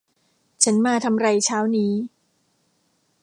[0.63, 1.93] ฉันมาทำไรเช้านี้